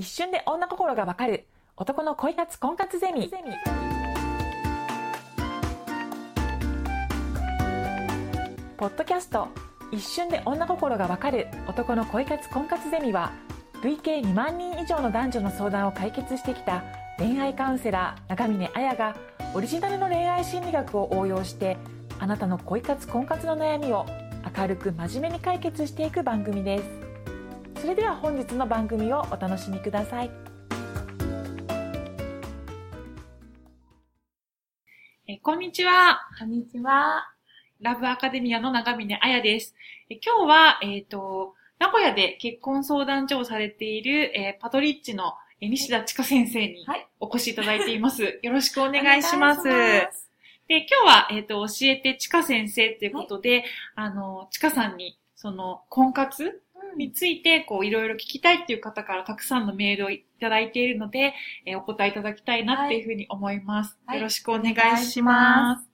[0.00, 1.44] 一瞬で女心がわかる。
[1.76, 3.30] 男の恋活婚活ゼミ。
[8.78, 9.48] ポッドキャスト
[9.92, 11.48] 一瞬で女心がわかる。
[11.68, 13.30] 男の恋活婚活ゼミは
[13.82, 16.82] 累計2万人以上の男女の相談を解決してきた
[17.18, 19.14] 恋愛カウンセラー長峰彩が
[19.52, 21.76] オリジナルの恋愛心理学を応用して
[22.18, 24.06] あなたの恋活婚活の悩みを
[24.56, 27.09] 明るく真面目に解決していく番組です。
[27.80, 30.30] それでは本日の番組をお楽しみください
[35.26, 36.20] えこんにちは。
[36.38, 37.32] こんにちは。
[37.80, 39.74] ラブアカデミアの長峰彩です。
[40.10, 48.40] え今日は、えっ、と、名古屋で結婚相談所をされている、えーパトリッチの、えー西田千佳先生にはいお越しいただいています。
[48.42, 49.60] よろしくお願いします。
[49.60, 50.30] お願いします
[50.68, 56.60] で、今日は、えっ、と、教えて千佳先生ということで、あの、千佳さんに、その、婚活
[56.96, 61.34] について、こう、いろいろ聞きたいっていう方からたくさんのメールをいただいているので、
[61.66, 63.98] えーお答えいただきたいなっていうふうに思います。
[64.06, 65.88] はいよろしくお願いします。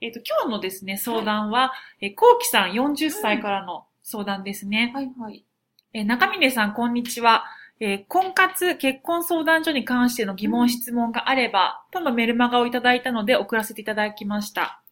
[0.00, 4.92] えっ、と、今日のですね、相談は、えー、こうきさん40歳からの相談ですね。
[4.94, 5.44] はいはい。
[5.92, 7.44] えー中峰さん、こんにちは。
[7.80, 14.82] えー婚活結婚相談所に関しての疑問、質問があれば、とのメルマガをいただいたので送らせていただきました。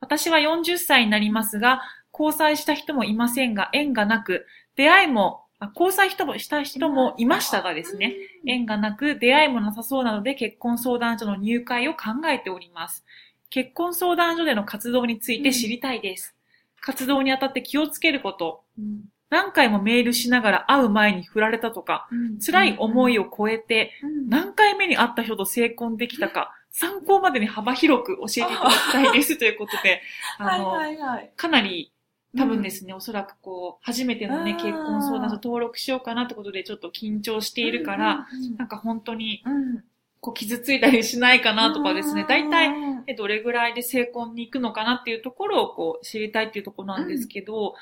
[0.00, 1.80] 私は40歳になりますが、
[2.16, 8.14] 交際した人もいませんが、縁がなく、出会いも、あ交際人もした人もいましたがですね、
[8.46, 13.04] 縁がなく出会いもなさそうなので結婚相談所の入会を考えております。
[13.50, 16.34] 結婚相談所での活動について知りたいです。
[16.80, 19.04] 活動にあたって気をつけること、うん。
[19.30, 22.08] 何回もメールしながら会う前に振られたとか、
[22.44, 24.28] 辛い思いを超えてうん。
[24.28, 29.36] 何回目に会った人と成婚できたか、参考までに幅広く教えていただきたいです。
[29.38, 30.02] ということで、
[30.38, 31.30] あの、はいはいはい。
[31.36, 31.92] かなり
[32.36, 39.84] 多分ですね、おそらくこう、初めてのね、うん結婚相談所登録しようかなってことでちょっと緊張しているから、うんなんか本当にうん、
[40.20, 42.26] こう傷ついたりしないかなとかですね、うん。
[42.26, 42.72] 大体、
[43.06, 47.74] えどれぐらいで成婚に行くのかなっていうところをこう知りたいっていうところなんですけど、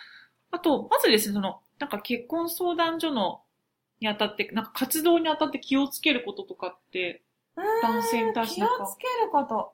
[0.51, 3.43] あと、まずですね、その、なんか結婚相談所の
[4.01, 7.23] にあたって、なんか活動にあたって気をつけることとかって、
[7.83, 9.73] 男性に対して気をつけること。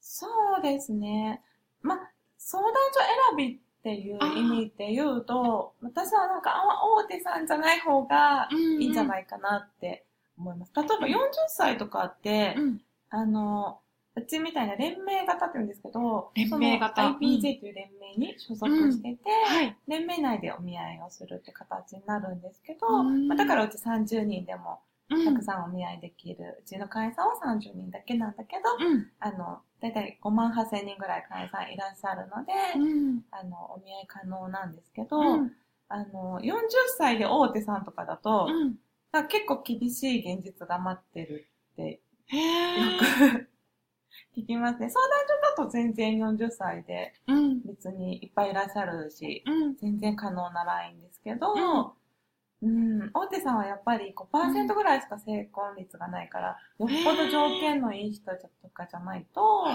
[0.00, 0.26] そ
[0.58, 1.42] うですね。
[1.82, 1.96] ま、
[2.38, 10.04] 相談所選びっていう意味で言うと、私はなんか、あ大手さんじゃない方がいいんじゃいないかなって
[10.36, 10.72] 思います。
[10.76, 11.18] 例えば40
[11.48, 12.80] 歳とかって、うん。
[13.08, 13.80] あの、
[14.16, 19.76] うちみたいな連盟型って言うんですけど、連盟型 IPJ という連盟に所属してて、はい。
[19.88, 26.58] 連盟内でお見合いをするって形になるんですけど、うんまあ、だからうち30人でもうんたくさんお見合いできる。
[26.60, 29.10] うちの会社は30人だけなんだけど、うん。
[29.20, 33.24] あの、だいたい5万8千人ぐらい会員さんいらっしゃるので、うん。
[33.30, 35.52] あの、お見合い可能なんですけど、うん。
[35.88, 36.62] あの、40
[36.98, 38.76] 歳で大手さんとかだと、うん。
[39.12, 42.98] なんか結構厳しい現実が待ってるってへよー。
[43.36, 43.48] く
[44.36, 44.88] 聞きますね。
[44.90, 45.18] 相談
[45.56, 47.60] 所だと全然40歳でうん。
[47.62, 49.76] 別にいっぱいいらっしゃるし、うん。
[49.76, 51.94] 全然可能なラインですけど、
[52.62, 59.66] ううん、大手さんはやっぱり5%ぐらいしか成婚率がないから、よっぽど条件のいい人とかじゃないと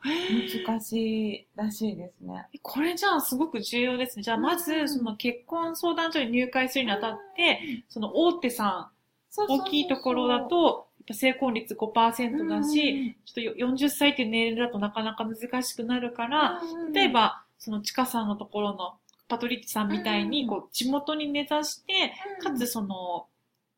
[0.00, 2.46] 難しいらしいですね。
[2.62, 4.22] これじゃあすごく重要ですね。
[4.22, 8.90] じゃあまず、うんその結婚相談所に入会するにあたって、その大手さ
[9.38, 16.92] ん、大きいところだ、と、やっぱ成婚率5%だし、うんちょっと40歳っていう年齢だとなかなか難しくなるから、うん。
[16.92, 18.94] 例え、ば、そのちかさんのところの
[19.28, 23.26] パトリッチさんみたいに、うんこう、地元に根ざして、うんかつその、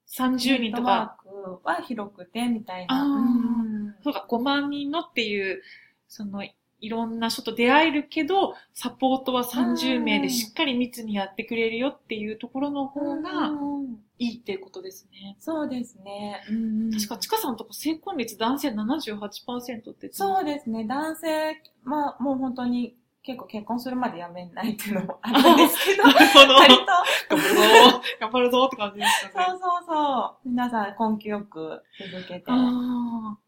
[0.08, 1.16] 30人とか、
[1.62, 3.96] は広くてみたいな。
[4.02, 5.62] そうか、5万人のっていう、
[6.08, 6.44] その、
[6.80, 15.36] いろんな人と出会えるけど、サポートは30名でしっかり密にやってくれるよっていうところの方がうんいいっていうことですね。
[15.38, 16.42] そうですね。
[16.50, 20.10] うん確か、ちかさんのとこ成婚率男性78%って。
[20.12, 20.84] そうですね。
[20.84, 26.54] 男性はもう本当に結構結婚するまでやめないっていうのもあるんですけど、 なるほど。
[26.54, 26.84] 割と、
[27.28, 29.46] 頑張るぞ頑張るぞって感じですかね。
[29.46, 30.48] そうそうそう。
[30.48, 32.44] 皆さん根気よく続けて。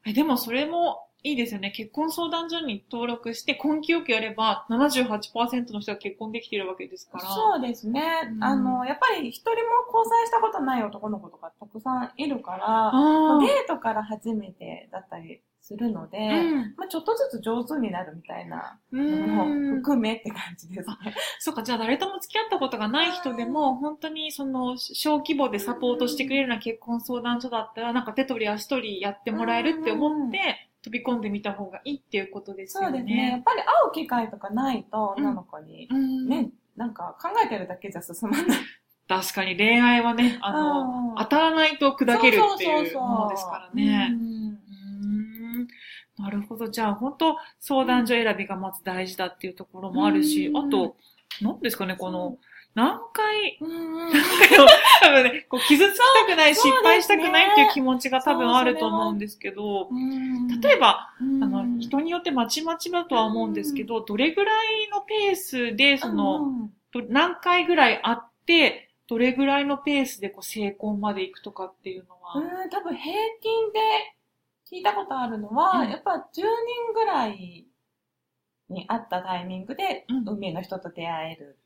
[0.05, 1.71] えでもそれもいいですよね。
[1.71, 7.25] 結婚相談所に登録して根気よくやれば78%の人が結婚できているわけですから。
[7.25, 8.03] そうですね。
[8.35, 19.77] うんあの、やっぱり一人も交際したことない男の子とかたくさんいるから、あデートから初めてだったりするので、うんまあ、ちょっとずつ上手になるみたいなうのもん。
[19.77, 20.97] 含めって感じですね。
[21.39, 32.99] そうか、じゃあ誰とも付き合ったことがない人でも、本当にその小規模でサポートしてくれるような結婚相談所だったら、なんか手取り足取りやってもらえるって思って、飛び込んでみた方がいいっていうことですよね。
[32.99, 33.31] そうですね。
[33.31, 36.29] やっぱり会う機会とかないと女の子に、うん。
[36.29, 38.59] ね、なんか考えてるだけじゃ進まない。
[39.09, 44.09] 確かに恋愛はね、あの、うん当たらないと砕けるっていうそうそうそうそうものですからね。
[44.13, 44.42] うん
[46.23, 46.69] なるほど。
[46.69, 50.57] じゃあ、本当相談所選びがまず大事だっていうところもあるし、うん。
[50.69, 50.97] あと、
[51.41, 52.39] 何ですかね、この、
[52.75, 54.13] 何回、うん
[55.03, 61.45] 多分ね、こう傷つきたくない、失敗したくないっていう気持ちが多分あると思うんですけど、うん例えば、うん。
[61.45, 66.71] あの、人によってまちまちだとは思うんですけど、どれぐらいのペースで、その、
[67.09, 72.39] 何回ぐらいあって、どれぐらいのペースでこう成婚まで行くとかっていうのは。
[72.39, 73.81] うん、多分平均で
[74.73, 76.47] 聞いたことあるのは、うんやっぱ10人
[76.95, 77.67] ぐらい
[78.71, 81.59] に会ったタイミングで、うん運命の人と出会える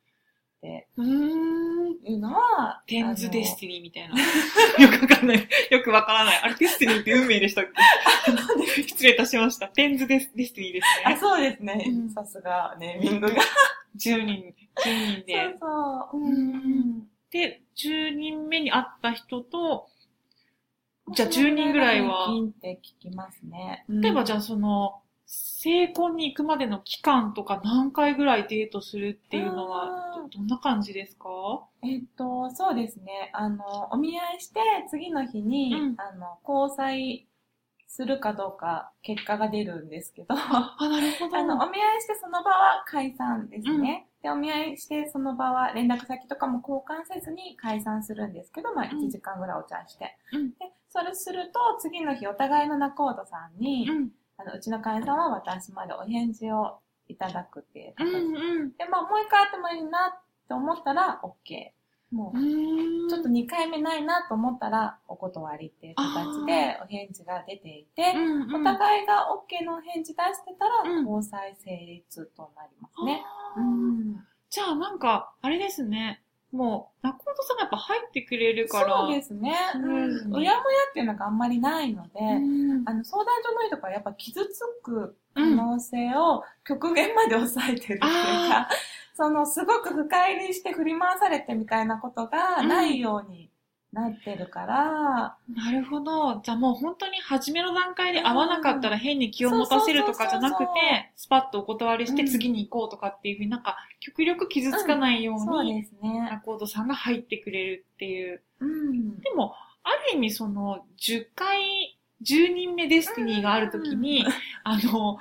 [0.58, 1.76] ってうーん。
[2.04, 4.16] いうのは、テンズデスティニーみたいな。
[4.82, 5.48] よくわかんない。
[5.70, 6.38] よくわからない。
[6.42, 7.64] あれ、デスティニーって運命でしたっ
[8.74, 9.68] け失礼いたしました。
[9.68, 11.16] テンズデスデスティニーですあ、ね。
[11.16, 12.10] そうですねうん。
[12.10, 13.34] さすが、ネーミングが。
[13.96, 14.54] 10人、
[14.84, 15.34] 10人で。
[15.34, 16.18] そうそう。
[16.18, 17.08] うんうん。
[17.30, 19.88] で、10人目に会った人と、
[21.12, 22.26] じゃあ10人ぐらいは。
[22.26, 23.84] 平均って聞きますね。
[23.88, 31.28] 例えばじゃあ、あその、成婚に行くまでの期間とか何回ぐらいデートするっていうのはどどんな感じですか？
[31.82, 33.30] えっと、そうですね。
[33.32, 35.94] あの、お見合いして、次の日に、うん。
[35.98, 37.26] あの、交際
[37.88, 44.06] するかどうか、結果が出るんですけど、あ、なるほ あの、お見合いしてその場は解散ですね。
[44.22, 48.98] で、お見合いしてその場は連絡先とかも交換せずに解散するんですけど、まあうん。
[48.98, 50.16] 1時間ぐらいお茶して。
[50.32, 50.50] うん。
[50.50, 50.56] で、
[50.96, 54.10] それすると次の日お互いの仲人さんに、うん。
[54.38, 56.78] あの、うちの会社は私までお返事を
[57.08, 58.76] いただくっていううん形うん。
[58.76, 61.76] で、まあもう一回会ってもいいなって思ったら OK。
[62.12, 73.22] もううちょっと2回目ないなと思ったらお断りっていう形でお返事が出ていて、うんうんお互いが OK のお返事出してたらうん交際成立となりますね。
[73.56, 76.22] うんじゃあなんか、あれですね。
[76.56, 78.98] もう、中本さんがやっぱ入ってくれるから。
[79.06, 79.54] そうですね。
[79.74, 79.82] うん。
[79.82, 80.52] うやむや
[80.90, 82.22] っていうのがあんまりないので、う
[82.82, 82.82] ん。
[82.86, 88.68] あの相談所の人がやっぱ傷つく可能性を極限まで抑えてるっていうか、
[89.14, 93.50] そのすごく深入りして振り回されてみたいなことがないように
[93.96, 96.42] なってるから、なるほど。
[96.44, 100.66] じゃあもう本当に初めの段階で合わなかったら変に気を持たせるとかじゃなくて、
[101.16, 106.28] スパッとお断りしてうん次に行こうとかっていうふうになんか、極力傷つかないよそううに、ですね。
[106.30, 108.42] アコードさんが入ってくれるっていう。
[108.60, 109.18] うん。
[109.20, 111.85] でも、ある意味その、10回、
[112.22, 114.24] 10人目デスティニーがあるときに、
[114.64, 115.18] あの、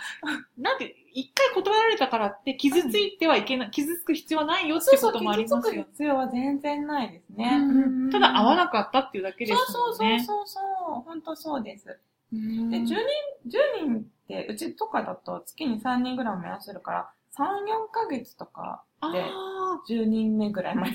[0.57, 5.87] なんて、一回断られたからって傷ついてはいけない、傷つく必要はないよってそうそう、こともあり傷つくますよね。
[5.91, 7.57] 必要は全然ないですね。
[7.61, 10.23] うんただ合わななかったっていうだけですそうそうもんね。
[10.23, 11.99] そうそうそう、本当そうです。
[12.33, 12.95] うんで、10人、
[13.47, 17.47] 10人って、うちとかだと月に3人ぐらいもやするから、3、4
[17.91, 18.83] ヶ月とか
[19.13, 20.93] であー10人目ぐらいまで。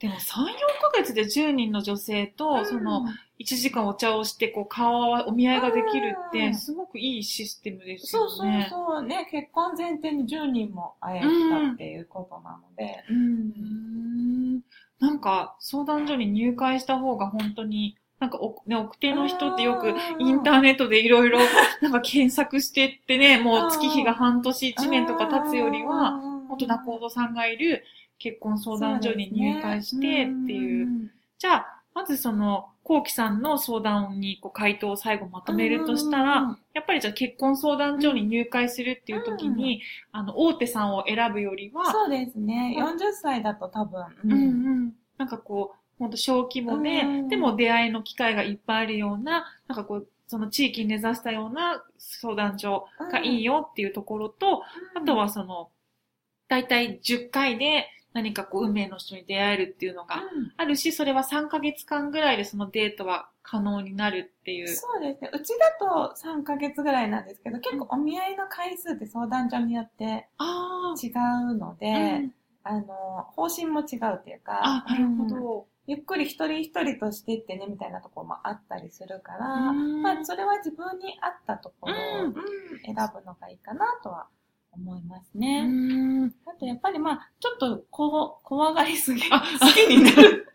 [0.00, 3.04] でも3、4ヶ月で10人の女性と、その、
[3.40, 6.54] 1時間お茶をして、こう、顔は、お見合いができるって、うん。
[6.54, 8.66] すごくいいシステムですそうそうよね。
[8.70, 13.04] そう、ね、結婚前提に10人も会えたっていうことなので。
[13.10, 14.62] ううーん。
[15.00, 21.38] なんか、相談所に入会した方が本当に、なんかお、ね、奥手の人ってよくインターネットでいろいろ、
[21.82, 27.84] なんか検索してってね、もう月日が半年、1年とか経つよりは、、本当仲人さんがいる
[28.18, 31.06] 結婚相談所に入会してっていう。
[31.06, 31.10] う。
[31.38, 39.82] じゃあ、まずその、こうきさんの相談にこう回答を最後まとめるとしたら、うんやっぱりじゃあ結婚相談所に入会するっていう時に、
[40.12, 42.76] あの、大手さんを選ぶよりは、そうですね。
[42.78, 44.06] 40歳だと多分。
[44.24, 44.92] うんうん。
[45.18, 54.62] なんかこう、ほんと小規模で、うんでも出会いの機会がいっぱいあるような、なんかこう、その地域に根ざしたような相談所がいいよっていうところと、
[54.94, 55.70] あとはその、
[56.48, 60.52] だいたい10回で何かこう運命の人に出会えるっていうのがうん。
[60.56, 64.68] あるし、それは3ヶ月間ぐらいでそのデートは可能になるっていう。
[64.68, 65.30] そうですね。
[65.32, 71.08] うちだと3ヶ月ぐらいなんですけど、結構お見合いの回数って相談所によってあ違
[71.52, 72.34] うので、あ、うん。
[72.64, 75.28] あの、方針も違うっていうか、あ、なるほうん。
[75.28, 75.66] ど。
[75.86, 80.02] ゆっくり一人一人としてってね、みたいなところもあったりするから、うん。
[80.02, 82.34] まあ、それは自分に合ったところを、うんうん。
[82.84, 84.26] 選ぶのがいいかなとは
[84.80, 85.62] 思いますうね。
[85.66, 89.42] んあとやっぱりまあ、ちょっとこ怖がりすぎ、 好あ
[89.74, 90.46] きになる。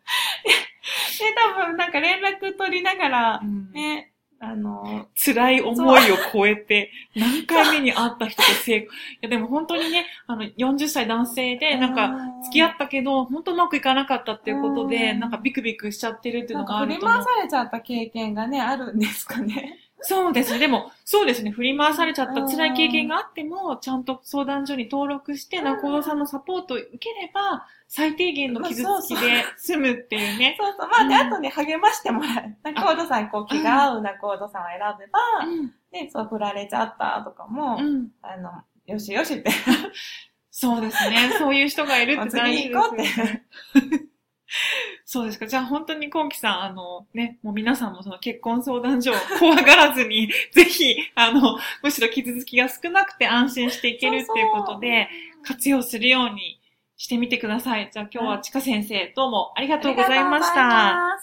[1.19, 3.41] で、多分なんか連絡取りながら、
[3.73, 8.87] ね、あの、辛い思いを超えて、何回目に会った人と成功。
[8.87, 8.89] い
[9.21, 12.11] やでも本当にね、あの、40歳男性で、なんか、
[12.43, 17.23] 付き合っったけど、本当うまくいかなかったっていうことで、うんなんかビクビクしちゃってるっていうのがあると思う回。
[17.23, 19.79] されちゃった経験がね、あるんですかね。
[20.05, 20.59] そうですね。
[20.59, 21.51] でも、そうですね。
[21.51, 30.57] 振り回されちゃった辛い経験があっても、ちゃんと相談所に登録して、うん中尾さんのサポートを受ければ、最低限の傷つきで済むっていうね。
[30.59, 30.89] そうそう。
[30.89, 32.55] まあ、で、うんあとね、励ましてもらう。
[32.63, 35.67] 仲人さんにこう気が合う仲人さんを選べば、うん。
[35.91, 38.09] で、そう、振られちゃったとかも、うん。
[38.21, 38.51] あの、
[38.85, 39.51] よしよしって、
[40.51, 41.33] そうですね。
[41.37, 44.12] そういう人がいるって大事 次行こうって。
[45.05, 45.47] そうですか。
[45.47, 55.09] じゃあ本当にコウキさん、あのね、もう皆さんもその結婚相談所を 怖がらずに、ぜひ、あの、むしろ傷つきが少なくて安心していけるっていうことで、
[55.43, 56.59] 活用するように
[56.97, 57.89] してみてください。
[57.91, 61.19] じゃあ今日はちか先生、どうもありがあとうございました。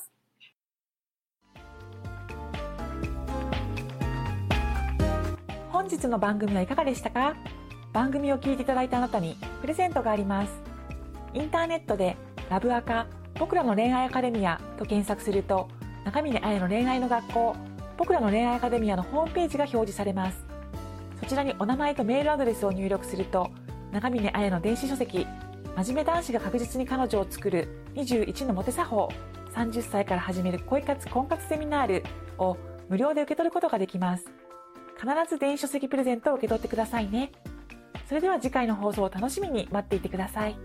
[5.72, 7.34] 本日の番組はいかがでしたか？
[7.92, 10.52] 番組を聞いていただいたあなたにプレゼントがあります
[11.34, 12.16] インターネットで
[12.48, 13.06] ラブアカ
[13.40, 15.66] 僕らの恋愛アカデミアと検索すると
[16.04, 17.56] 中峰彩の恋愛の学校
[17.96, 20.44] 僕らの恋愛アカデミアのホームページが表示されます
[21.20, 23.50] そちらにお名前とメールアドレスを入力すると
[23.92, 25.26] 中峰彩の電子書籍
[25.74, 29.08] 真面目男子が確実に彼女を作る21のモテ作法
[29.54, 32.04] 30歳から始める恋活婚活セミナール
[32.36, 32.58] を
[32.90, 34.26] 無料で受け取ることができます
[35.00, 37.32] 必ず電子書籍プレゼントを受け取ってくださいね。
[38.06, 40.56] それでは次回の放送を楽しみに待っていてください。